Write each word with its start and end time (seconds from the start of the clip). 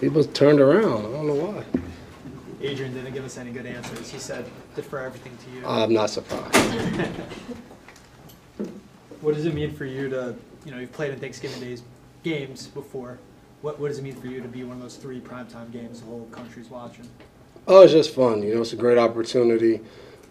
People 0.00 0.22
turned 0.22 0.60
around. 0.60 1.06
I 1.06 1.10
don't 1.10 1.26
know 1.26 1.34
why. 1.34 1.64
Adrian 2.60 2.94
didn't 2.94 3.12
give 3.12 3.24
us 3.24 3.36
any 3.36 3.50
good 3.50 3.66
answers. 3.66 4.08
He 4.08 4.20
said 4.20 4.48
defer 4.76 5.04
everything 5.04 5.36
to 5.38 5.50
you. 5.50 5.66
I'm 5.66 5.92
not 5.92 6.10
surprised. 6.10 6.54
What 9.20 9.34
does 9.34 9.44
it 9.44 9.54
mean 9.54 9.72
for 9.72 9.86
you 9.86 10.08
to, 10.08 10.36
you 10.64 10.70
know, 10.70 10.78
you've 10.78 10.92
played 10.92 11.12
in 11.12 11.18
Thanksgiving 11.18 11.60
Days 11.60 11.82
games 12.22 12.68
before. 12.68 13.18
What, 13.62 13.80
what 13.80 13.88
does 13.88 13.98
it 13.98 14.02
mean 14.02 14.14
for 14.14 14.28
you 14.28 14.40
to 14.40 14.46
be 14.46 14.62
one 14.62 14.76
of 14.76 14.82
those 14.82 14.96
three 14.96 15.20
primetime 15.20 15.72
games 15.72 16.00
the 16.00 16.06
whole 16.06 16.26
country's 16.30 16.70
watching? 16.70 17.08
Oh, 17.66 17.82
it's 17.82 17.92
just 17.92 18.14
fun. 18.14 18.42
You 18.42 18.54
know, 18.54 18.60
it's 18.60 18.72
a 18.72 18.76
great 18.76 18.98
opportunity 18.98 19.80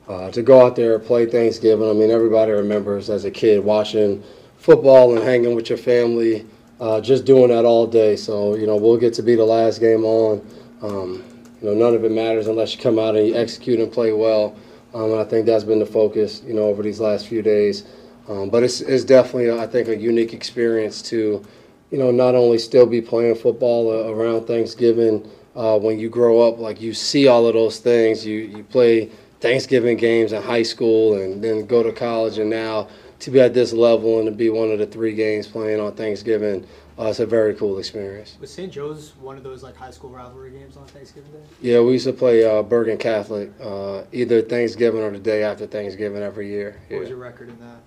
uh, 0.07 0.31
to 0.31 0.41
go 0.41 0.65
out 0.65 0.77
there 0.77 0.97
play 0.97 1.25
Thanksgiving. 1.25 1.89
I 1.89 1.93
mean, 1.93 2.09
everybody 2.09 2.51
remembers 2.53 3.09
as 3.09 3.25
a 3.25 3.31
kid 3.31 3.63
watching 3.63 4.23
football 4.57 5.15
and 5.15 5.23
hanging 5.23 5.55
with 5.55 5.69
your 5.69 5.77
family, 5.77 6.45
uh, 6.81 6.99
just 6.99 7.25
doing 7.25 7.49
that 7.49 7.63
all 7.63 7.85
day. 7.85 8.15
So, 8.15 8.55
you 8.55 8.65
know, 8.65 8.75
we'll 8.75 8.97
get 8.97 9.13
to 9.13 9.23
be 9.23 9.35
the 9.35 9.45
last 9.45 9.79
game 9.79 10.03
on. 10.03 10.45
Um, 10.81 11.23
you 11.61 11.69
know, 11.69 11.75
none 11.75 11.93
of 11.93 12.03
it 12.03 12.11
matters 12.11 12.47
unless 12.47 12.75
you 12.75 12.81
come 12.81 12.97
out 12.97 13.15
and 13.15 13.27
you 13.27 13.35
execute 13.35 13.79
and 13.79 13.91
play 13.91 14.11
well. 14.11 14.55
Um, 14.95 15.11
and 15.11 15.21
I 15.21 15.23
think 15.23 15.45
that's 15.45 15.63
been 15.63 15.79
the 15.79 15.85
focus, 15.85 16.41
you 16.45 16.55
know, 16.55 16.63
over 16.63 16.81
these 16.81 16.99
last 16.99 17.27
few 17.27 17.43
days. 17.43 17.85
Um, 18.27 18.49
but 18.49 18.63
it's, 18.63 18.81
it's 18.81 19.03
definitely, 19.03 19.51
I 19.51 19.67
think, 19.67 19.87
a 19.87 19.95
unique 19.95 20.33
experience 20.33 21.01
to, 21.03 21.45
you 21.91 21.97
know, 21.97 22.09
not 22.09 22.33
only 22.33 22.57
still 22.57 22.87
be 22.87 22.99
playing 22.99 23.35
football 23.35 24.09
around 24.09 24.47
Thanksgiving 24.47 25.29
uh, 25.55 25.77
when 25.77 25.99
you 25.99 26.09
grow 26.09 26.41
up, 26.41 26.57
like 26.57 26.81
you 26.81 26.93
see 26.93 27.27
all 27.27 27.45
of 27.45 27.53
those 27.53 27.79
things. 27.79 28.25
You, 28.25 28.39
you 28.39 28.63
play 28.63 29.11
Thanksgiving 29.39 29.97
games 29.97 30.33
in 30.33 30.41
high 30.41 30.63
school 30.63 31.15
and 31.15 31.43
then 31.43 31.67
go 31.67 31.83
to 31.83 31.91
college, 31.91 32.39
and 32.39 32.49
now 32.49 32.87
to 33.21 33.31
be 33.31 33.39
at 33.39 33.53
this 33.53 33.71
level 33.71 34.17
and 34.17 34.25
to 34.25 34.31
be 34.31 34.49
one 34.49 34.71
of 34.71 34.79
the 34.79 34.85
three 34.85 35.13
games 35.13 35.47
playing 35.47 35.79
on 35.79 35.93
Thanksgiving, 35.93 36.65
uh, 36.99 37.05
it's 37.05 37.19
a 37.19 37.25
very 37.25 37.53
cool 37.55 37.77
experience. 37.77 38.35
Was 38.41 38.51
St. 38.51 38.71
Joe's 38.71 39.13
one 39.21 39.37
of 39.37 39.43
those 39.43 39.61
like 39.63 39.75
high 39.75 39.91
school 39.91 40.09
rivalry 40.09 40.51
games 40.51 40.75
on 40.75 40.85
Thanksgiving 40.87 41.31
Day? 41.31 41.39
Yeah, 41.61 41.81
we 41.81 41.93
used 41.93 42.05
to 42.05 42.13
play 42.13 42.43
uh, 42.43 42.63
Bergen 42.63 42.97
Catholic 42.97 43.51
uh, 43.61 44.03
either 44.11 44.41
Thanksgiving 44.41 45.01
or 45.01 45.11
the 45.11 45.19
day 45.19 45.43
after 45.43 45.67
Thanksgiving 45.67 46.21
every 46.21 46.49
year. 46.49 46.81
What 46.89 47.01
was 47.01 47.09
your 47.09 47.19
record 47.19 47.49
in 47.49 47.59
that? 47.59 47.77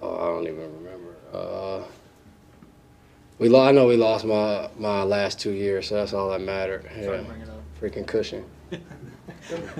Oh, 0.00 0.16
I 0.16 0.26
don't 0.28 0.44
even 0.46 0.72
remember. 0.76 1.14
Uh, 1.32 1.82
we 3.38 3.48
lo- 3.48 3.64
I 3.66 3.72
know 3.72 3.86
we 3.86 3.96
lost 3.96 4.24
my 4.24 4.70
my 4.78 5.02
last 5.02 5.40
two 5.40 5.50
years, 5.52 5.88
so 5.88 5.96
that's 5.96 6.12
all 6.12 6.30
that 6.30 6.40
mattered. 6.40 6.84
Sorry 6.84 7.04
Yeah, 7.04 7.16
to 7.18 7.22
bring 7.24 7.40
it 7.40 7.48
up. 7.48 7.62
freaking 7.80 8.06
cushion. 8.06 8.44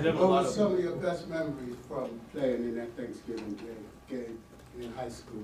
What 0.01 0.15
were 0.17 0.45
some 0.45 0.73
of 0.73 0.79
your 0.79 0.95
best 0.95 1.27
memories 1.27 1.75
from 1.87 2.19
playing 2.33 2.63
in 2.63 2.75
that 2.77 2.95
Thanksgiving 2.97 3.53
game, 3.55 3.85
game 4.09 4.39
in 4.81 4.93
high 4.93 5.09
school? 5.09 5.43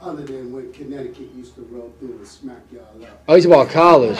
Other 0.00 0.22
than 0.22 0.52
when 0.52 0.72
Connecticut 0.72 1.32
used 1.34 1.54
to 1.54 1.62
roll 1.70 1.92
through 1.98 2.18
and 2.18 2.26
smack 2.26 2.60
y'all 2.72 2.82
up? 3.04 3.22
Oh, 3.28 3.36
you 3.36 3.46
about 3.46 3.70
college? 3.70 4.18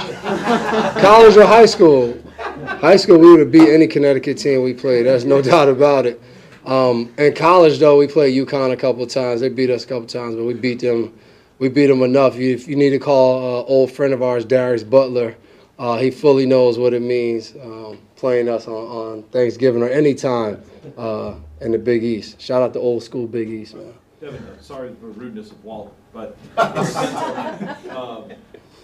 college 1.03 1.37
or 1.37 1.45
high 1.45 1.67
school? 1.67 2.17
High 2.39 2.97
school, 2.97 3.19
we 3.19 3.31
would 3.31 3.41
have 3.41 3.51
beat 3.51 3.69
any 3.69 3.87
Connecticut 3.87 4.39
team 4.39 4.63
we 4.63 4.73
played. 4.73 5.07
There's 5.07 5.25
no 5.25 5.43
doubt 5.51 5.69
about 5.69 6.07
it. 6.07 6.23
Um, 6.65 7.13
in 7.19 7.35
college, 7.35 7.79
though, 7.79 7.99
we 7.99 8.07
played 8.07 8.35
UConn 8.35 8.73
a 8.73 8.77
couple 8.77 9.07
times. 9.07 9.43
They 9.43 9.51
beat 9.51 9.69
us 9.69 9.85
a 9.85 9.89
couple 9.89 10.07
times, 10.07 10.37
but 10.37 10.45
we 10.45 10.55
beat 10.55 10.81
them. 10.81 11.19
We 11.59 11.69
beat 11.69 11.87
them 11.87 12.03
enough. 12.03 12.37
You, 12.37 12.55
if 12.55 12.67
you 12.67 12.77
need 12.77 12.91
to 12.91 12.99
call 12.99 13.61
an 13.61 13.67
old 13.69 13.93
friend 13.93 14.15
of 14.15 14.23
ours, 14.23 14.45
Darius 14.45 14.83
Butler, 14.83 15.37
uh, 15.79 15.99
he 15.99 16.11
fully 16.11 16.47
knows 16.47 16.79
what 16.79 16.95
it 16.95 17.03
means 17.03 17.55
um, 17.63 17.99
playing 18.17 18.49
us 18.49 18.67
on, 18.67 18.73
on 18.75 19.23
Thanksgiving 19.25 19.83
or 19.83 19.89
any 19.89 20.15
time 20.15 20.63
uh, 20.97 21.35
in 21.61 21.73
the 21.73 21.79
Big 21.79 22.03
East. 22.03 22.41
Shout 22.41 22.63
out 22.63 22.73
to 22.73 22.81
old 22.81 23.03
school 23.03 23.27
Big 23.27 23.51
East, 23.51 23.75
man. 23.75 23.93
Devin, 24.25 24.43
sorry 24.63 24.95
for 24.99 25.09
the 25.09 25.13
rudeness 25.13 25.51
of 25.51 25.63
Walt, 25.63 25.95
but 26.15 26.39
um, 26.57 28.33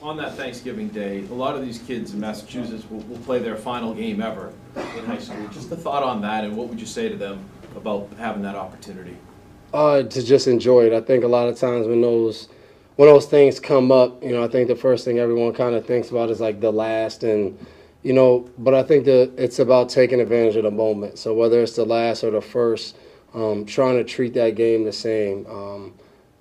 on 0.02 0.18
that 0.18 0.34
Thanksgiving 0.34 0.88
Day, 0.88 1.24
a 1.30 1.32
lot 1.32 1.56
of 1.56 1.62
these 1.64 1.78
kids 1.78 2.12
in 2.12 2.20
Massachusetts 2.20 2.84
will, 2.90 3.00
will 3.04 3.16
play 3.20 3.38
their 3.38 3.56
final 3.56 3.94
game 3.94 4.20
ever 4.20 4.52
in 4.76 5.06
high 5.06 5.16
school. 5.16 5.48
Just 5.48 5.72
a 5.72 5.76
thought 5.76 6.02
on 6.02 6.20
that, 6.20 6.44
and 6.44 6.54
what 6.58 6.68
would 6.68 6.78
you 6.78 6.84
say 6.84 7.08
to 7.08 7.16
them 7.16 7.42
about 7.74 8.10
having 8.18 8.42
that 8.42 8.54
opportunity? 8.54 9.16
Uh, 9.72 10.02
to 10.02 10.22
just 10.22 10.46
enjoy 10.46 10.84
it. 10.84 10.92
I 10.92 11.00
think 11.00 11.24
a 11.24 11.28
lot 11.28 11.48
of 11.48 11.56
times 11.56 11.86
when 11.86 12.02
those 12.02 12.48
when 12.96 13.08
those 13.08 13.24
things 13.24 13.58
come 13.58 13.90
up, 13.90 14.22
you 14.22 14.32
know, 14.32 14.44
I 14.44 14.48
think 14.48 14.68
the 14.68 14.76
first 14.76 15.06
thing 15.06 15.20
everyone 15.20 15.54
kind 15.54 15.74
of 15.74 15.86
thinks 15.86 16.10
about 16.10 16.28
is 16.28 16.40
like 16.40 16.60
the 16.60 16.70
last 16.70 17.22
and 17.22 17.58
you 18.02 18.12
know, 18.12 18.50
but 18.58 18.74
I 18.74 18.82
think 18.82 19.06
that 19.06 19.32
it's 19.38 19.58
about 19.58 19.88
taking 19.88 20.20
advantage 20.20 20.56
of 20.56 20.64
the 20.64 20.70
moment. 20.70 21.18
So 21.18 21.32
whether 21.32 21.62
it's 21.62 21.76
the 21.76 21.86
last 21.86 22.24
or 22.24 22.30
the 22.30 22.42
first, 22.42 22.96
um, 23.34 23.64
trying 23.64 23.96
to 23.96 24.04
treat 24.04 24.34
that 24.34 24.54
game 24.54 24.84
the 24.84 24.92
same. 24.92 25.46
Um, 25.46 25.94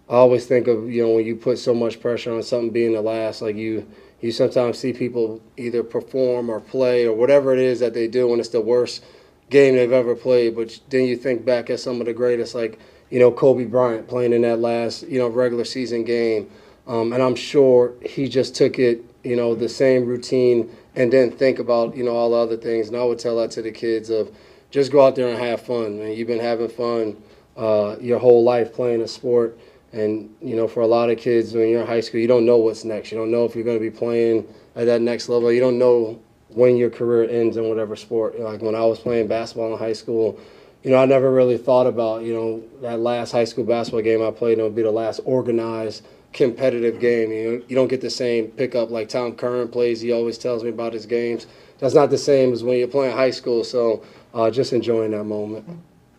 I 0.09 0.13
always 0.13 0.47
think 0.47 0.67
of 0.67 0.89
you 0.89 1.03
know 1.03 1.13
when 1.13 1.25
you 1.25 1.35
put 1.35 1.59
so 1.59 1.73
much 1.73 1.99
pressure 2.01 2.33
on 2.33 2.41
something 2.41 2.71
being 2.71 2.93
the 2.93 3.01
last, 3.01 3.41
like 3.41 3.55
you 3.55 3.87
you 4.21 4.31
sometimes 4.31 4.77
see 4.77 4.91
people 4.91 5.41
either 5.55 5.83
perform 5.83 6.49
or 6.49 6.59
play 6.59 7.05
or 7.05 7.13
whatever 7.13 7.53
it 7.53 7.59
is 7.59 7.79
that 7.79 7.93
they 7.93 8.07
do 8.07 8.27
when 8.27 8.39
it's 8.39 8.49
the 8.49 8.61
worst 8.61 9.03
game 9.49 9.75
they've 9.75 9.91
ever 9.91 10.15
played. 10.15 10.55
But 10.55 10.79
then 10.89 11.05
you 11.05 11.15
think 11.15 11.45
back 11.45 11.69
at 11.69 11.79
some 11.79 11.99
of 11.99 12.05
the 12.07 12.13
greatest, 12.13 12.55
like 12.55 12.79
you 13.09 13.19
know 13.19 13.31
Kobe 13.31 13.65
Bryant 13.65 14.07
playing 14.07 14.33
in 14.33 14.41
that 14.41 14.59
last 14.59 15.03
you 15.03 15.19
know 15.19 15.27
regular 15.27 15.65
season 15.65 16.03
game, 16.03 16.49
um, 16.87 17.13
and 17.13 17.21
I'm 17.21 17.35
sure 17.35 17.93
he 18.01 18.27
just 18.27 18.55
took 18.55 18.79
it 18.79 19.05
you 19.23 19.35
know 19.35 19.53
the 19.53 19.69
same 19.69 20.05
routine 20.05 20.75
and 20.95 21.13
then 21.13 21.31
think 21.31 21.59
about 21.59 21.95
you 21.95 22.03
know 22.03 22.15
all 22.15 22.31
the 22.31 22.37
other 22.37 22.57
things. 22.57 22.87
And 22.87 22.97
I 22.97 23.03
would 23.03 23.19
tell 23.19 23.37
that 23.37 23.51
to 23.51 23.61
the 23.61 23.71
kids 23.71 24.09
of 24.09 24.35
just 24.71 24.91
go 24.91 25.05
out 25.05 25.15
there 25.15 25.27
and 25.27 25.37
have 25.39 25.61
fun. 25.61 25.99
Man. 25.99 26.13
You've 26.13 26.27
been 26.27 26.39
having 26.39 26.69
fun 26.69 27.21
uh, 27.57 27.97
your 27.99 28.19
whole 28.19 28.43
life 28.43 28.73
playing 28.73 29.01
a 29.01 29.07
sport. 29.07 29.59
And 29.91 30.33
you 30.41 30.55
know, 30.55 30.67
for 30.67 30.81
a 30.81 30.87
lot 30.87 31.09
of 31.09 31.17
kids, 31.17 31.53
when 31.53 31.67
you're 31.69 31.81
in 31.81 31.87
high 31.87 32.01
school, 32.01 32.19
you 32.19 32.27
don't 32.27 32.45
know 32.45 32.57
what's 32.57 32.83
next. 32.83 33.11
You 33.11 33.17
don't 33.17 33.31
know 33.31 33.45
if 33.45 33.55
you're 33.55 33.63
going 33.63 33.79
to 33.79 33.83
be 33.83 33.89
playing 33.89 34.47
at 34.75 34.85
that 34.85 35.01
next 35.01 35.29
level. 35.29 35.51
You 35.51 35.59
don't 35.59 35.79
know 35.79 36.19
when 36.49 36.77
your 36.77 36.89
career 36.89 37.29
ends 37.29 37.57
in 37.57 37.67
whatever 37.67 37.95
sport. 37.95 38.39
Like 38.39 38.61
when 38.61 38.75
I 38.75 38.85
was 38.85 38.99
playing 38.99 39.27
basketball 39.27 39.73
in 39.73 39.79
high 39.79 39.93
school, 39.93 40.39
you 40.83 40.91
know, 40.91 40.97
I 40.97 41.05
never 41.05 41.31
really 41.31 41.57
thought 41.57 41.87
about 41.87 42.23
you 42.23 42.33
know 42.33 42.63
that 42.81 42.99
last 42.99 43.31
high 43.31 43.45
school 43.45 43.63
basketball 43.63 44.01
game 44.01 44.21
I 44.21 44.31
played. 44.31 44.59
It 44.59 44.63
would 44.63 44.75
be 44.75 44.83
the 44.83 44.91
last 44.91 45.19
organized 45.25 46.05
competitive 46.33 46.99
game. 46.99 47.31
You 47.31 47.43
know, 47.43 47.65
you 47.67 47.75
don't 47.75 47.87
get 47.87 48.01
the 48.01 48.09
same 48.09 48.47
pickup 48.49 48.91
like 48.91 49.09
Tom 49.09 49.33
Curran 49.33 49.69
plays. 49.69 50.01
He 50.01 50.11
always 50.11 50.37
tells 50.37 50.63
me 50.63 50.69
about 50.69 50.93
his 50.93 51.07
games. 51.07 51.47
That's 51.79 51.95
not 51.95 52.09
the 52.09 52.17
same 52.17 52.53
as 52.53 52.63
when 52.63 52.77
you're 52.77 52.87
playing 52.87 53.15
high 53.15 53.31
school. 53.31 53.63
So 53.63 54.03
uh, 54.33 54.49
just 54.51 54.73
enjoying 54.73 55.11
that 55.11 55.23
moment. 55.23 55.65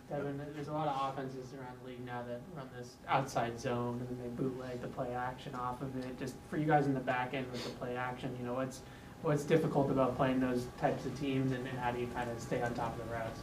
Devin, 0.09 0.41
there's 0.53 0.67
a 0.67 0.73
lot 0.73 0.87
of 0.87 1.13
offenses 1.13 1.53
around 1.53 1.75
the 1.81 1.89
league 1.89 2.05
now 2.05 2.21
that 2.27 2.41
run 2.55 2.67
this 2.77 2.95
outside 3.07 3.59
zone 3.59 3.99
and 3.99 4.09
then 4.09 4.17
they 4.21 4.43
bootleg 4.43 4.81
the 4.81 4.87
play 4.87 5.13
action 5.13 5.55
off 5.55 5.81
of 5.81 5.95
it. 5.97 6.19
Just 6.19 6.35
for 6.49 6.57
you 6.57 6.65
guys 6.65 6.85
in 6.85 6.93
the 6.93 6.99
back 6.99 7.33
end 7.33 7.49
with 7.51 7.63
the 7.63 7.69
play 7.71 7.95
action, 7.95 8.35
you 8.39 8.45
know, 8.45 8.53
what's 8.53 8.81
what's 9.21 9.43
difficult 9.43 9.89
about 9.89 10.17
playing 10.17 10.39
those 10.39 10.67
types 10.79 11.05
of 11.05 11.17
teams 11.19 11.51
and, 11.51 11.65
and 11.67 11.77
how 11.79 11.91
do 11.91 11.99
you 11.99 12.07
kind 12.07 12.29
of 12.29 12.39
stay 12.41 12.61
on 12.61 12.73
top 12.73 12.97
of 12.99 13.07
the 13.07 13.13
routes? 13.13 13.39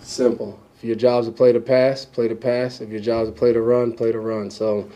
Simple. 0.00 0.58
If 0.76 0.84
your 0.84 0.96
job's 0.96 1.26
to 1.26 1.32
play 1.32 1.52
the 1.52 1.60
pass, 1.60 2.04
play 2.04 2.28
the 2.28 2.36
pass. 2.36 2.80
If 2.80 2.88
your 2.90 3.00
job's 3.00 3.30
to 3.30 3.36
play 3.36 3.52
the 3.52 3.60
run, 3.60 3.92
play 3.92 4.12
the 4.12 4.20
run. 4.20 4.50
So, 4.50 4.88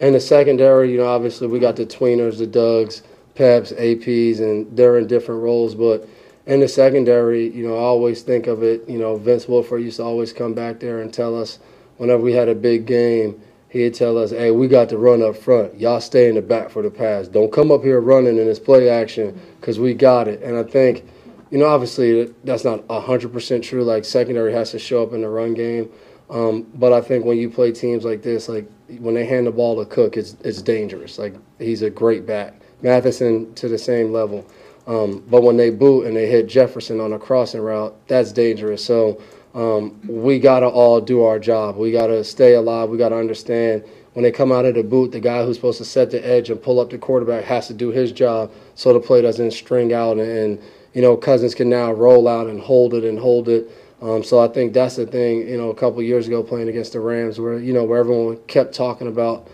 in 0.00 0.12
the 0.12 0.20
secondary, 0.20 0.92
you 0.92 0.98
know, 0.98 1.06
obviously 1.06 1.46
we 1.46 1.58
got 1.60 1.76
the 1.76 1.86
tweeners, 1.86 2.38
the 2.38 2.46
Dugs, 2.46 3.02
Peps, 3.34 3.72
APs, 3.72 4.40
and 4.40 4.76
they're 4.76 4.98
in 4.98 5.06
different 5.06 5.40
roles. 5.42 5.74
But 5.74 6.08
in 6.48 6.60
the 6.60 6.68
secondary, 6.68 7.48
you 7.54 7.68
know, 7.68 7.76
I 7.76 7.82
always 7.82 8.22
think 8.22 8.48
of 8.48 8.62
it. 8.62 8.88
You 8.88 8.98
know, 8.98 9.16
Vince 9.16 9.46
Wilfork 9.46 9.82
used 9.82 9.98
to 9.98 10.02
always 10.02 10.32
come 10.32 10.54
back 10.54 10.80
there 10.80 11.00
and 11.00 11.12
tell 11.12 11.40
us 11.40 11.60
whenever 11.98 12.22
we 12.22 12.32
had 12.32 12.48
a 12.48 12.54
big 12.54 12.86
game, 12.86 13.40
he'd 13.68 13.94
tell 13.94 14.18
us, 14.18 14.30
"Hey, 14.30 14.50
we 14.50 14.66
got 14.66 14.88
to 14.88 14.98
run 14.98 15.22
up 15.22 15.36
front. 15.36 15.78
Y'all 15.78 16.00
stay 16.00 16.28
in 16.28 16.34
the 16.34 16.42
back 16.42 16.70
for 16.70 16.82
the 16.82 16.90
pass. 16.90 17.28
Don't 17.28 17.52
come 17.52 17.70
up 17.70 17.84
here 17.84 18.00
running 18.00 18.38
in 18.38 18.46
this 18.46 18.58
play 18.58 18.88
action 18.88 19.38
because 19.60 19.78
we 19.78 19.94
got 19.94 20.26
it." 20.26 20.42
And 20.42 20.56
I 20.56 20.64
think 20.64 21.04
you 21.50 21.58
know, 21.58 21.66
obviously 21.66 22.34
that's 22.44 22.64
not 22.64 22.84
hundred 22.90 23.32
percent 23.32 23.64
true. 23.64 23.84
Like 23.84 24.04
secondary 24.04 24.52
has 24.52 24.70
to 24.72 24.78
show 24.78 25.02
up 25.02 25.12
in 25.12 25.22
the 25.22 25.28
run 25.28 25.54
game, 25.54 25.90
um, 26.30 26.66
but 26.74 26.92
I 26.92 27.00
think 27.00 27.24
when 27.24 27.38
you 27.38 27.50
play 27.50 27.72
teams 27.72 28.04
like 28.04 28.22
this, 28.22 28.48
like 28.48 28.70
when 28.98 29.14
they 29.14 29.24
hand 29.24 29.46
the 29.46 29.52
ball 29.52 29.82
to 29.82 29.88
Cook, 29.88 30.16
it's 30.16 30.36
it's 30.44 30.62
dangerous. 30.62 31.18
Like 31.18 31.34
he's 31.58 31.82
a 31.82 31.90
great 31.90 32.26
back. 32.26 32.54
Mattison 32.82 33.52
to 33.54 33.68
the 33.68 33.78
same 33.78 34.12
level, 34.12 34.46
um, 34.88 35.22
but 35.28 35.42
when 35.42 35.56
they 35.56 35.70
boot 35.70 36.06
and 36.06 36.16
they 36.16 36.26
hit 36.26 36.48
Jefferson 36.48 36.98
on 36.98 37.12
a 37.12 37.18
crossing 37.18 37.60
route, 37.60 37.94
that's 38.08 38.32
dangerous. 38.32 38.84
So 38.84 39.22
um, 39.54 40.00
we 40.08 40.40
gotta 40.40 40.66
all 40.66 41.00
do 41.00 41.22
our 41.22 41.38
job. 41.38 41.76
We 41.76 41.92
gotta 41.92 42.24
stay 42.24 42.54
alive. 42.54 42.88
We 42.88 42.98
gotta 42.98 43.16
understand 43.16 43.84
when 44.14 44.22
they 44.24 44.32
come 44.32 44.50
out 44.50 44.64
of 44.64 44.74
the 44.74 44.82
boot, 44.82 45.12
the 45.12 45.20
guy 45.20 45.44
who's 45.44 45.56
supposed 45.56 45.78
to 45.78 45.84
set 45.84 46.10
the 46.10 46.26
edge 46.26 46.50
and 46.50 46.60
pull 46.60 46.80
up 46.80 46.90
the 46.90 46.98
quarterback 46.98 47.44
has 47.44 47.68
to 47.68 47.74
do 47.74 47.90
his 47.90 48.10
job 48.10 48.50
so 48.74 48.92
the 48.92 48.98
play 48.98 49.22
doesn't 49.22 49.52
string 49.52 49.92
out 49.92 50.16
and, 50.16 50.28
and 50.28 50.62
you 50.94 51.02
know, 51.02 51.16
Cousins 51.16 51.54
can 51.54 51.68
now 51.68 51.92
roll 51.92 52.26
out 52.26 52.46
and 52.48 52.60
hold 52.60 52.94
it 52.94 53.04
and 53.04 53.18
hold 53.18 53.48
it. 53.48 53.70
Um, 54.00 54.24
so 54.24 54.38
I 54.40 54.48
think 54.48 54.72
that's 54.72 54.96
the 54.96 55.06
thing, 55.06 55.46
you 55.46 55.58
know, 55.58 55.70
a 55.70 55.74
couple 55.74 56.02
years 56.02 56.26
ago 56.26 56.42
playing 56.42 56.68
against 56.68 56.94
the 56.94 57.00
Rams 57.00 57.38
where, 57.38 57.58
you 57.58 57.72
know, 57.72 57.84
where 57.84 58.00
everyone 58.00 58.38
kept 58.46 58.74
talking 58.74 59.06
about, 59.06 59.48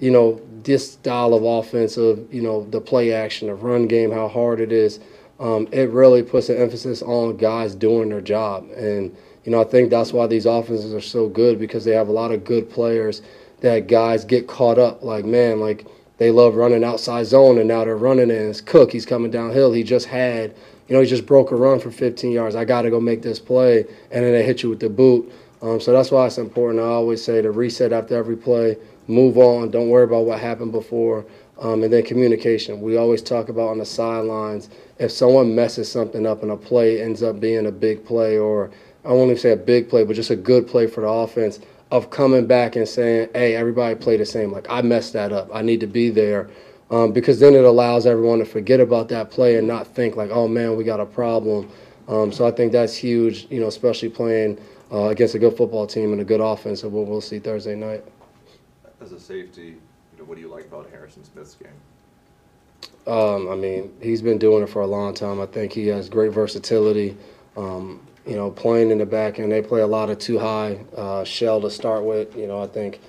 you 0.00 0.10
know, 0.10 0.40
this 0.64 0.92
style 0.92 1.34
of 1.34 1.44
offense 1.44 1.96
of, 1.96 2.32
you 2.32 2.42
know, 2.42 2.64
the 2.70 2.80
play 2.80 3.12
action, 3.12 3.48
the 3.48 3.54
run 3.54 3.86
game, 3.86 4.10
how 4.10 4.28
hard 4.28 4.60
it 4.60 4.72
is. 4.72 5.00
Um, 5.40 5.68
it 5.72 5.90
really 5.90 6.22
puts 6.22 6.48
an 6.48 6.56
emphasis 6.56 7.02
on 7.02 7.36
guys 7.36 7.74
doing 7.74 8.08
their 8.08 8.20
job. 8.20 8.68
And, 8.76 9.16
you 9.44 9.52
know, 9.52 9.60
I 9.60 9.64
think 9.64 9.90
that's 9.90 10.12
why 10.12 10.26
these 10.26 10.46
offenses 10.46 10.92
are 10.92 11.00
so 11.00 11.28
good 11.28 11.58
because 11.58 11.84
they 11.84 11.92
have 11.92 12.08
a 12.08 12.12
lot 12.12 12.32
of 12.32 12.44
good 12.44 12.68
players 12.68 13.22
that 13.60 13.86
guys 13.86 14.24
get 14.24 14.46
caught 14.46 14.78
up. 14.78 15.02
Like, 15.02 15.24
man, 15.24 15.60
like 15.60 15.86
they 16.18 16.30
love 16.30 16.56
running 16.56 16.84
outside 16.84 17.26
zone, 17.26 17.58
and 17.58 17.68
now 17.68 17.84
they're 17.84 17.96
running 17.96 18.30
in. 18.30 18.50
It's 18.50 18.60
Cook. 18.60 18.92
He's 18.92 19.06
coming 19.06 19.30
downhill. 19.30 19.72
He 19.72 19.84
just 19.84 20.06
had, 20.06 20.54
you 20.88 20.94
know, 20.94 21.00
he 21.00 21.06
just 21.06 21.26
broke 21.26 21.52
a 21.52 21.56
run 21.56 21.78
for 21.78 21.90
15 21.90 22.32
yards. 22.32 22.56
I 22.56 22.64
got 22.64 22.82
to 22.82 22.90
go 22.90 23.00
make 23.00 23.22
this 23.22 23.38
play, 23.38 23.84
and 24.10 24.24
then 24.24 24.32
they 24.32 24.42
hit 24.42 24.62
you 24.62 24.70
with 24.70 24.80
the 24.80 24.90
boot. 24.90 25.32
Um, 25.62 25.80
so 25.80 25.92
that's 25.92 26.10
why 26.10 26.26
it's 26.26 26.38
important. 26.38 26.80
I 26.80 26.86
always 26.86 27.22
say 27.22 27.42
to 27.42 27.50
reset 27.50 27.92
after 27.92 28.16
every 28.16 28.36
play, 28.36 28.76
move 29.08 29.38
on, 29.38 29.70
don't 29.70 29.88
worry 29.88 30.04
about 30.04 30.26
what 30.26 30.38
happened 30.38 30.72
before, 30.72 31.26
um, 31.58 31.82
and 31.82 31.92
then 31.92 32.04
communication. 32.04 32.80
We 32.80 32.96
always 32.96 33.22
talk 33.22 33.48
about 33.48 33.68
on 33.68 33.78
the 33.78 33.86
sidelines 33.86 34.68
if 34.98 35.10
someone 35.10 35.54
messes 35.54 35.90
something 35.90 36.26
up 36.26 36.42
and 36.42 36.52
a 36.52 36.56
play 36.56 37.02
ends 37.02 37.22
up 37.22 37.40
being 37.40 37.66
a 37.66 37.72
big 37.72 38.04
play, 38.04 38.38
or 38.38 38.70
I 39.04 39.08
won't 39.08 39.30
even 39.30 39.38
say 39.38 39.52
a 39.52 39.56
big 39.56 39.88
play, 39.88 40.04
but 40.04 40.14
just 40.14 40.30
a 40.30 40.36
good 40.36 40.68
play 40.68 40.86
for 40.86 41.00
the 41.00 41.08
offense 41.08 41.60
of 41.90 42.10
coming 42.10 42.46
back 42.46 42.76
and 42.76 42.86
saying, 42.86 43.30
hey, 43.34 43.56
everybody 43.56 43.94
play 43.94 44.16
the 44.16 44.26
same. 44.26 44.52
Like, 44.52 44.66
I 44.68 44.82
messed 44.82 45.14
that 45.14 45.32
up. 45.32 45.48
I 45.52 45.62
need 45.62 45.80
to 45.80 45.86
be 45.86 46.10
there. 46.10 46.50
Um, 46.90 47.12
because 47.12 47.38
then 47.38 47.54
it 47.54 47.64
allows 47.64 48.06
everyone 48.06 48.38
to 48.38 48.46
forget 48.46 48.80
about 48.80 49.08
that 49.08 49.30
play 49.30 49.56
and 49.56 49.66
not 49.66 49.86
think 49.86 50.16
like, 50.16 50.30
oh 50.30 50.48
man, 50.48 50.76
we 50.76 50.84
got 50.84 51.00
a 51.00 51.06
problem. 51.06 51.70
Um, 52.08 52.32
so 52.32 52.46
I 52.46 52.50
think 52.50 52.72
that's 52.72 52.94
huge, 52.94 53.46
you 53.50 53.60
know, 53.60 53.66
especially 53.66 54.08
playing 54.08 54.58
uh, 54.90 55.08
against 55.08 55.34
a 55.34 55.38
good 55.38 55.54
football 55.54 55.86
team 55.86 56.12
and 56.12 56.20
a 56.20 56.24
good 56.24 56.40
offense 56.40 56.82
of 56.82 56.92
what 56.92 57.06
we'll 57.06 57.20
see 57.20 57.38
Thursday 57.38 57.74
night. 57.74 58.02
As 59.00 59.12
a 59.12 59.20
safety, 59.20 59.76
you 60.12 60.18
know, 60.18 60.24
what 60.24 60.34
do 60.34 60.40
you 60.40 60.48
like 60.48 60.66
about 60.66 60.90
Harrison 60.90 61.24
Smith's 61.24 61.54
game? 61.54 61.70
Um, 63.06 63.48
I 63.48 63.54
mean, 63.54 63.92
he's 64.02 64.22
been 64.22 64.38
doing 64.38 64.62
it 64.62 64.68
for 64.68 64.82
a 64.82 64.86
long 64.86 65.14
time. 65.14 65.40
I 65.40 65.46
think 65.46 65.72
he 65.72 65.86
has 65.86 66.08
great 66.08 66.32
versatility. 66.32 67.16
Um, 67.56 68.00
you 68.26 68.36
know, 68.36 68.50
playing 68.50 68.90
in 68.90 68.98
the 68.98 69.06
back 69.06 69.38
end, 69.38 69.50
they 69.50 69.62
play 69.62 69.80
a 69.80 69.86
lot 69.86 70.10
of 70.10 70.18
two 70.18 70.38
high 70.38 70.78
uh, 70.96 71.24
shell 71.24 71.60
to 71.62 71.70
start 71.70 72.04
with. 72.04 72.36
You 72.36 72.46
know, 72.46 72.62
I 72.62 72.66
think 72.66 73.00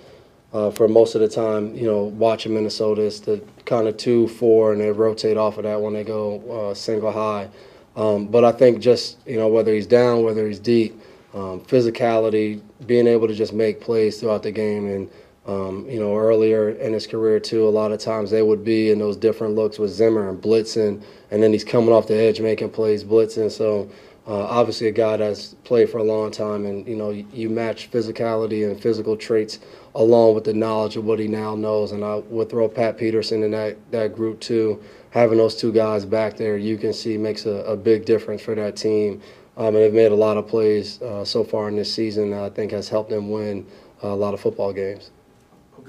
uh, 0.53 0.71
for 0.71 0.87
most 0.87 1.15
of 1.15 1.21
the 1.21 1.27
time, 1.27 1.75
you 1.75 1.85
know, 1.85 2.03
watching 2.03 2.53
Minnesota, 2.53 3.01
it's 3.01 3.19
the 3.19 3.43
kind 3.65 3.87
of 3.87 3.97
two, 3.97 4.27
four, 4.27 4.71
and 4.71 4.79
they 4.79 4.91
rotate 4.91 5.37
off 5.37 5.57
of 5.57 5.63
that 5.63 5.81
when 5.81 5.93
they 5.93 6.03
go 6.03 6.69
uh, 6.69 6.73
single 6.73 7.11
high. 7.11 7.49
Um, 7.95 8.27
but 8.27 8.45
I 8.45 8.51
think 8.51 8.79
just, 8.79 9.17
you 9.27 9.37
know, 9.37 9.47
whether 9.47 9.73
he's 9.73 9.87
down, 9.87 10.23
whether 10.23 10.47
he's 10.47 10.59
deep, 10.59 11.01
um, 11.33 11.59
physicality, 11.61 12.61
being 12.85 13.07
able 13.07 13.27
to 13.27 13.33
just 13.33 13.53
make 13.53 13.81
plays 13.81 14.19
throughout 14.19 14.43
the 14.43 14.51
game. 14.51 14.87
And, 14.87 15.09
um, 15.49 15.89
you 15.89 15.99
know, 15.99 16.15
earlier 16.15 16.69
in 16.69 16.93
his 16.93 17.07
career, 17.07 17.39
too, 17.39 17.67
a 17.67 17.69
lot 17.69 17.91
of 17.91 17.99
times 17.99 18.29
they 18.29 18.43
would 18.43 18.63
be 18.63 18.91
in 18.91 18.99
those 18.99 19.17
different 19.17 19.55
looks 19.55 19.79
with 19.79 19.89
Zimmer 19.89 20.29
and 20.29 20.39
blitzing, 20.39 21.01
and 21.31 21.41
then 21.41 21.51
he's 21.51 21.63
coming 21.63 21.91
off 21.91 22.07
the 22.07 22.15
edge 22.15 22.39
making 22.39 22.69
plays 22.69 23.03
blitzing. 23.03 23.51
So, 23.51 23.89
uh, 24.27 24.45
obviously, 24.45 24.89
a 24.89 24.91
guy 24.91 25.17
that's 25.17 25.55
played 25.63 25.89
for 25.89 25.97
a 25.97 26.03
long 26.03 26.29
time, 26.29 26.67
and 26.67 26.87
you 26.87 26.95
know, 26.95 27.09
you, 27.09 27.49
match 27.49 27.89
physicality 27.89 28.69
and 28.69 28.79
physical 28.79 29.17
traits 29.17 29.57
along 29.95 30.35
with 30.35 30.43
the 30.43 30.53
knowledge 30.53 30.97
of 30.97 31.05
what 31.05 31.17
he 31.17 31.27
now 31.27 31.55
knows. 31.55 31.93
And 31.93 32.05
I 32.05 32.17
would 32.17 32.47
throw 32.47 32.69
Pat 32.69 32.99
Peterson 32.99 33.41
in 33.41 33.49
that, 33.51 33.75
that 33.89 34.15
group 34.15 34.39
too. 34.39 34.83
Having 35.09 35.39
those 35.39 35.55
two 35.55 35.73
guys 35.73 36.05
back 36.05 36.37
there, 36.37 36.57
you 36.57 36.77
can 36.77 36.93
see 36.93 37.17
makes 37.17 37.47
a, 37.47 37.63
a 37.63 37.75
big 37.75 38.05
difference 38.05 38.43
for 38.43 38.53
that 38.53 38.75
team. 38.75 39.19
Um, 39.57 39.67
and 39.67 39.77
they've 39.77 39.93
made 39.93 40.11
a 40.11 40.15
lot 40.15 40.37
of 40.37 40.47
plays 40.47 41.01
uh, 41.01 41.25
so 41.25 41.43
far 41.43 41.67
in 41.67 41.75
this 41.75 41.91
season. 41.91 42.33
I 42.33 42.49
think 42.51 42.71
has 42.71 42.87
helped 42.87 43.09
them 43.09 43.31
win 43.31 43.65
a 44.03 44.09
lot 44.09 44.35
of 44.35 44.39
football 44.39 44.71
games. 44.71 45.09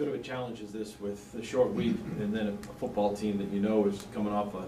Good 0.01 0.09
of 0.09 0.15
a 0.15 0.19
challenge 0.19 0.63
is 0.63 0.73
this 0.73 0.99
with 0.99 1.35
a 1.39 1.45
short 1.45 1.75
week 1.75 1.97
and 2.21 2.35
then 2.35 2.47
a 2.47 2.75
football 2.79 3.15
team 3.15 3.37
that 3.37 3.51
you 3.53 3.61
know 3.61 3.87
is 3.87 4.07
coming 4.15 4.33
off 4.33 4.55
a 4.55 4.65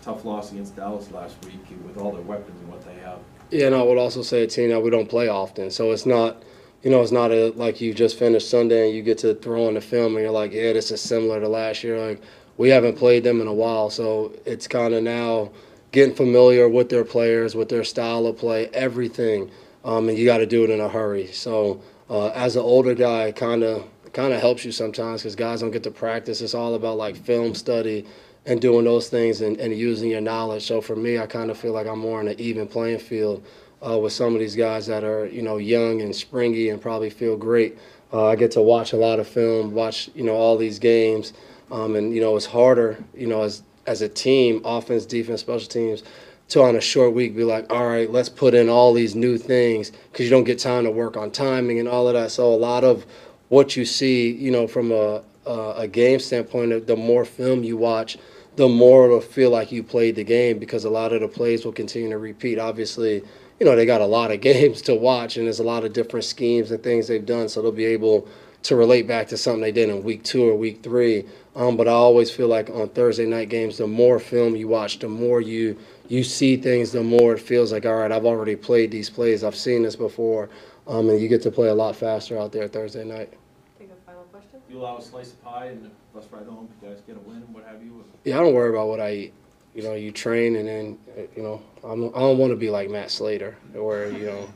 tough 0.00 0.24
loss 0.24 0.52
against 0.52 0.74
Dallas 0.74 1.10
last 1.10 1.36
week 1.44 1.60
with 1.86 1.98
all 1.98 2.12
their 2.12 2.22
weapons 2.22 2.58
and 2.58 2.70
what 2.70 2.82
they 2.86 2.94
have? 2.94 3.18
Yeah, 3.50 3.66
and 3.66 3.74
I 3.74 3.82
would 3.82 3.98
also 3.98 4.22
say 4.22 4.42
a 4.42 4.46
team 4.46 4.70
that 4.70 4.80
we 4.80 4.88
don't 4.88 5.06
play 5.06 5.28
often, 5.28 5.70
so 5.70 5.92
it's 5.92 6.06
not. 6.06 6.42
You 6.82 6.90
know, 6.90 7.02
it's 7.02 7.12
not 7.12 7.30
a, 7.30 7.50
like 7.50 7.82
you 7.82 7.92
just 7.92 8.18
finished 8.18 8.48
Sunday 8.48 8.86
and 8.86 8.96
you 8.96 9.02
get 9.02 9.18
to 9.18 9.34
throw 9.34 9.68
in 9.68 9.74
the 9.74 9.82
film 9.82 10.14
and 10.14 10.22
you're 10.22 10.32
like, 10.32 10.52
yeah, 10.52 10.72
this 10.72 10.90
is 10.90 11.02
similar 11.02 11.40
to 11.40 11.46
last 11.46 11.84
year. 11.84 12.00
Like, 12.00 12.22
we 12.56 12.70
haven't 12.70 12.96
played 12.96 13.22
them 13.22 13.42
in 13.42 13.48
a 13.48 13.52
while, 13.52 13.90
so 13.90 14.32
it's 14.46 14.66
kind 14.66 14.94
of 14.94 15.02
now 15.02 15.50
getting 15.92 16.14
familiar 16.14 16.70
with 16.70 16.88
their 16.88 17.04
players, 17.04 17.54
with 17.54 17.68
their 17.68 17.84
style 17.84 18.26
of 18.26 18.38
play, 18.38 18.68
everything, 18.68 19.50
um, 19.84 20.08
and 20.08 20.16
you 20.16 20.24
got 20.24 20.38
to 20.38 20.46
do 20.46 20.64
it 20.64 20.70
in 20.70 20.80
a 20.80 20.88
hurry. 20.88 21.26
So 21.26 21.82
uh, 22.08 22.28
as 22.28 22.56
an 22.56 22.62
older 22.62 22.94
guy, 22.94 23.30
kind 23.30 23.62
of 23.62 23.86
kind 24.12 24.32
of 24.32 24.40
helps 24.40 24.64
you 24.64 24.72
sometimes 24.72 25.22
because 25.22 25.36
guys 25.36 25.60
don't 25.60 25.70
get 25.70 25.82
to 25.84 25.90
practice. 25.90 26.40
It's 26.40 26.54
all 26.54 26.74
about 26.74 26.96
like 26.96 27.16
film 27.16 27.54
study 27.54 28.06
and 28.46 28.60
doing 28.60 28.84
those 28.84 29.08
things 29.08 29.40
and, 29.40 29.58
and 29.58 29.76
using 29.76 30.10
your 30.10 30.20
knowledge. 30.20 30.66
So 30.66 30.80
for 30.80 30.96
me, 30.96 31.18
I 31.18 31.26
kind 31.26 31.50
of 31.50 31.58
feel 31.58 31.72
like 31.72 31.86
I'm 31.86 31.98
more 31.98 32.20
on 32.20 32.28
an 32.28 32.40
even 32.40 32.66
playing 32.66 32.98
field 32.98 33.44
uh, 33.86 33.98
with 33.98 34.12
some 34.12 34.34
of 34.34 34.40
these 34.40 34.56
guys 34.56 34.86
that 34.86 35.04
are 35.04 35.26
you 35.26 35.42
know 35.42 35.56
young 35.56 36.00
and 36.02 36.14
springy 36.14 36.68
and 36.70 36.80
probably 36.80 37.10
feel 37.10 37.36
great. 37.36 37.78
Uh, 38.12 38.26
I 38.26 38.36
get 38.36 38.50
to 38.52 38.62
watch 38.62 38.92
a 38.92 38.96
lot 38.96 39.20
of 39.20 39.28
film, 39.28 39.72
watch 39.72 40.10
you 40.14 40.24
know 40.24 40.34
all 40.34 40.56
these 40.56 40.78
games, 40.78 41.32
um, 41.70 41.96
and 41.96 42.14
you 42.14 42.20
know 42.20 42.36
it's 42.36 42.46
harder 42.46 43.02
you 43.14 43.26
know 43.26 43.42
as 43.42 43.62
as 43.86 44.02
a 44.02 44.08
team, 44.08 44.60
offense, 44.64 45.06
defense, 45.06 45.40
special 45.40 45.66
teams, 45.66 46.02
to 46.48 46.62
on 46.62 46.76
a 46.76 46.80
short 46.80 47.14
week 47.14 47.34
be 47.34 47.44
like, 47.44 47.72
all 47.72 47.86
right, 47.86 48.10
let's 48.10 48.28
put 48.28 48.54
in 48.54 48.68
all 48.68 48.92
these 48.92 49.14
new 49.14 49.38
things 49.38 49.90
because 49.90 50.24
you 50.24 50.30
don't 50.30 50.44
get 50.44 50.58
time 50.58 50.84
to 50.84 50.90
work 50.90 51.16
on 51.16 51.30
timing 51.30 51.78
and 51.78 51.88
all 51.88 52.06
of 52.08 52.14
that. 52.14 52.30
So 52.30 52.52
a 52.52 52.56
lot 52.56 52.84
of 52.84 53.06
what 53.50 53.76
you 53.76 53.84
see, 53.84 54.30
you 54.30 54.50
know, 54.50 54.66
from 54.66 54.90
a 54.90 55.22
a, 55.46 55.88
game 55.88 56.20
standpoint, 56.20 56.86
the 56.86 56.96
more 56.96 57.24
film 57.24 57.62
you 57.62 57.76
watch, 57.76 58.18
the 58.56 58.68
more 58.68 59.06
it'll 59.06 59.20
feel 59.20 59.50
like 59.50 59.72
you 59.72 59.82
played 59.82 60.16
the 60.16 60.24
game 60.24 60.58
because 60.58 60.84
a 60.84 60.90
lot 60.90 61.12
of 61.12 61.20
the 61.20 61.28
plays 61.28 61.64
will 61.64 61.72
continue 61.72 62.10
to 62.10 62.18
repeat. 62.18 62.58
Obviously, 62.58 63.22
you 63.58 63.66
know, 63.66 63.76
they 63.76 63.86
got 63.86 64.00
a 64.00 64.06
lot 64.06 64.30
of 64.30 64.40
games 64.50 64.82
to 64.82 64.94
watch 64.94 65.36
and 65.36 65.46
there's 65.46 65.60
a 65.60 65.64
lot 65.64 65.84
of 65.84 65.92
different 65.92 66.24
schemes 66.24 66.70
and 66.70 66.82
things 66.82 67.08
they've 67.08 67.26
done, 67.26 67.48
so 67.48 67.62
they'll 67.62 67.72
be 67.72 67.84
able 67.84 68.28
to 68.62 68.76
relate 68.76 69.06
back 69.06 69.26
to 69.28 69.38
something 69.38 69.62
they 69.62 69.72
did 69.72 69.88
in 69.88 70.02
week 70.04 70.22
two 70.22 70.48
or 70.48 70.54
week 70.54 70.82
three. 70.82 71.24
Um, 71.56 71.76
but 71.76 71.88
I 71.88 71.92
always 71.92 72.30
feel 72.30 72.48
like 72.48 72.68
on 72.68 72.90
Thursday 72.90 73.24
night 73.24 73.48
games, 73.48 73.78
the 73.78 73.86
more 73.86 74.18
film 74.18 74.54
you 74.54 74.68
watch, 74.68 74.98
the 74.98 75.08
more 75.08 75.40
you 75.40 75.78
you 76.10 76.24
see 76.24 76.56
things, 76.56 76.90
the 76.90 77.04
more 77.04 77.34
it 77.34 77.40
feels 77.40 77.70
like, 77.70 77.86
all 77.86 77.94
right, 77.94 78.10
I've 78.10 78.26
already 78.26 78.56
played 78.56 78.90
these 78.90 79.08
plays, 79.08 79.44
I've 79.44 79.54
seen 79.54 79.84
this 79.84 79.94
before, 79.94 80.50
um, 80.88 81.08
and 81.08 81.20
you 81.20 81.28
get 81.28 81.40
to 81.42 81.52
play 81.52 81.68
a 81.68 81.74
lot 81.74 81.94
faster 81.94 82.36
out 82.36 82.50
there 82.50 82.66
Thursday 82.66 83.04
night. 83.04 83.32
Take 83.78 83.90
a 83.92 83.94
final 84.04 84.24
question? 84.24 84.60
You 84.68 84.80
allow 84.80 84.98
a 84.98 85.02
slice 85.02 85.30
of 85.30 85.44
pie 85.44 85.66
and 85.66 85.86
a 85.86 85.90
bus 86.16 86.26
ride 86.32 86.46
home, 86.46 86.68
you 86.82 86.88
guys 86.88 87.00
get 87.06 87.16
a 87.16 87.20
win, 87.20 87.36
and 87.36 87.54
what 87.54 87.64
have 87.64 87.80
you? 87.80 88.04
Yeah, 88.24 88.38
I 88.38 88.42
don't 88.42 88.54
worry 88.54 88.70
about 88.70 88.88
what 88.88 89.00
I 89.00 89.12
eat. 89.12 89.34
You 89.72 89.84
know, 89.84 89.94
you 89.94 90.10
train 90.10 90.56
and 90.56 90.66
then, 90.66 90.98
uh, 91.16 91.22
you 91.36 91.44
know, 91.44 91.62
I'm, 91.84 92.08
I 92.08 92.18
don't 92.18 92.38
want 92.38 92.50
to 92.50 92.56
be 92.56 92.70
like 92.70 92.90
Matt 92.90 93.12
Slater, 93.12 93.56
where 93.72 94.10
you 94.10 94.26
know 94.26 94.48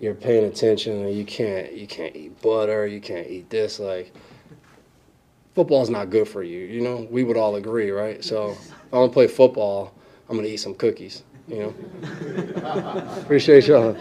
you're 0.00 0.14
paying 0.14 0.44
attention 0.44 1.04
and 1.04 1.14
you 1.14 1.26
can't 1.26 1.74
you 1.74 1.86
can't 1.86 2.16
eat 2.16 2.40
butter, 2.40 2.86
you 2.86 2.98
can't 2.98 3.26
eat 3.28 3.50
this. 3.50 3.78
Like 3.78 4.10
football's 5.54 5.90
not 5.90 6.08
good 6.08 6.26
for 6.26 6.42
you. 6.42 6.60
You 6.60 6.80
know, 6.80 7.06
we 7.10 7.24
would 7.24 7.36
all 7.36 7.56
agree, 7.56 7.90
right? 7.90 8.24
So 8.24 8.56
I 8.90 8.96
don't 8.96 9.12
play 9.12 9.26
football, 9.26 9.92
I'm 10.28 10.36
gonna 10.36 10.48
eat 10.48 10.58
some 10.58 10.74
cookies. 10.74 11.24
You 11.48 11.58
know. 11.58 11.74
Appreciate 13.22 13.66
y'all. 13.66 13.96